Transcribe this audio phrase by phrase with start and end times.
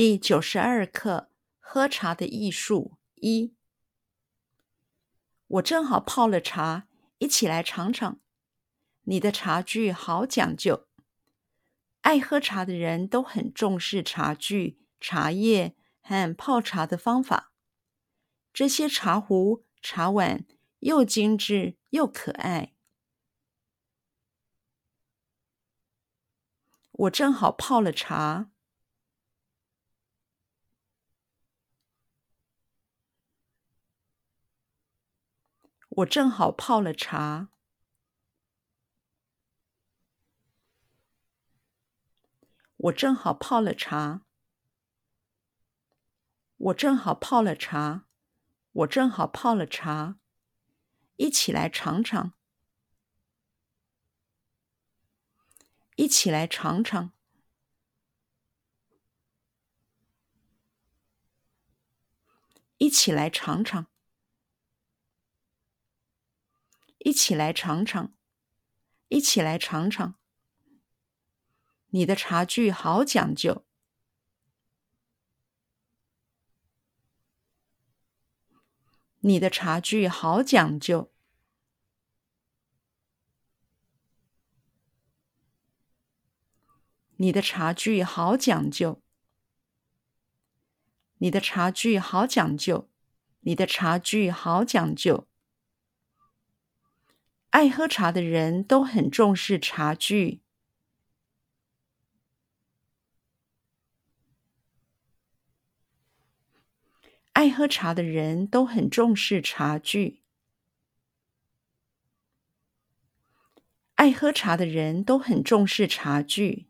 [0.00, 3.52] 第九十二课：喝茶的艺术一。
[5.48, 6.86] 我正好泡了茶，
[7.18, 8.20] 一起来尝尝。
[9.06, 10.86] 你的茶具好讲究，
[12.02, 17.52] 爱喝茶的人都很重视茶具、茶叶和泡茶的方法。
[18.52, 20.46] 这些茶壶、茶碗
[20.78, 22.72] 又精致又可爱。
[26.92, 28.52] 我正好泡了茶。
[35.88, 37.48] 我正好泡了茶。
[42.76, 44.22] 我正好泡了茶。
[46.56, 48.06] 我正好泡了茶。
[48.72, 50.18] 我正好泡了茶。
[51.16, 52.34] 一起来尝尝。
[55.96, 57.12] 一起来尝尝。
[62.76, 63.97] 一起来尝尝。
[66.98, 68.12] 一起来尝尝，
[69.08, 70.16] 一起来尝尝。
[71.90, 73.64] 你的茶具好讲究。
[79.20, 81.12] 你的茶具好讲究。
[87.16, 89.02] 你的茶具好讲究。
[91.18, 92.88] 你的茶具好讲究。
[93.40, 95.26] 你的茶具好讲究。
[97.58, 100.42] 爱喝茶的人都很重视茶具。
[107.32, 110.22] 爱喝茶的人都很重视茶具。
[113.96, 116.68] 爱喝茶的人都很重视茶具。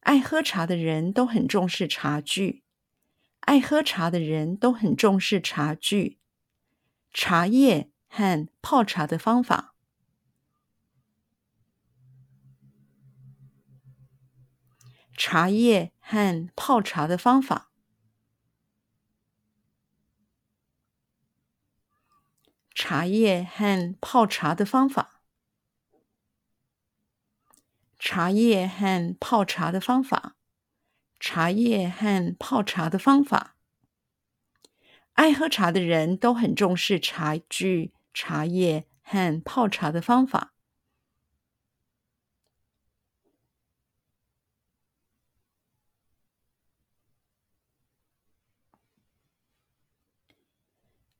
[0.00, 2.64] 爱喝茶的人都很重视茶具。
[3.42, 6.18] 爱喝茶的人都很重视茶具。
[7.12, 7.91] 茶叶。
[8.14, 9.74] 和泡茶的方法。
[15.16, 17.70] 茶叶和泡茶的方法。
[22.74, 25.22] 茶叶和泡茶的方法。
[27.98, 30.36] 茶叶和泡茶的方法。
[31.18, 33.56] 茶叶和泡茶的方法。
[35.14, 37.94] 爱喝茶的人都很重视茶具。
[38.12, 40.52] 茶叶和泡茶的方法。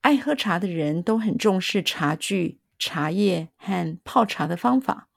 [0.03, 5.09] 爱喝茶的人都很重视茶具、茶叶和泡茶的方法。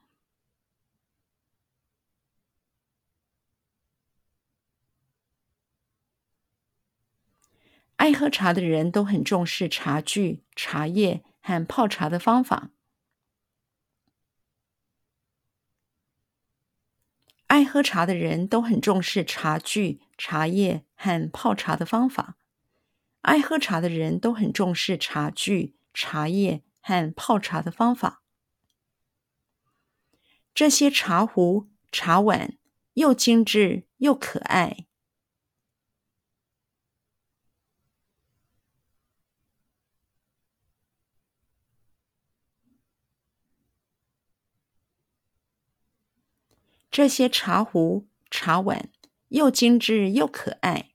[7.98, 11.24] 爱喝茶的人都很重视茶具、茶叶。
[11.46, 12.72] 和泡茶的方法。
[17.46, 22.38] 爱喝茶的人都很重视茶具、茶叶和泡茶的方法。
[23.22, 28.24] 爱喝茶的人都很重视茶具、茶叶和泡茶的方法。
[30.56, 32.58] 这些茶壶、茶碗
[32.96, 34.88] 又精致又可爱。
[46.96, 48.90] 这些茶壶、茶碗
[49.28, 50.92] 又精致又可爱。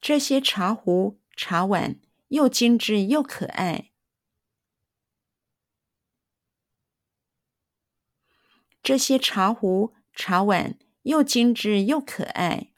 [0.00, 2.00] 这些茶壶、茶碗
[2.30, 3.92] 又精致又可爱。
[8.82, 12.71] 这些茶壶、茶碗又精致又可爱。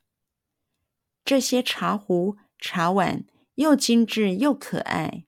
[1.24, 3.24] 这些茶壶、茶碗
[3.54, 5.24] 又精致又可爱。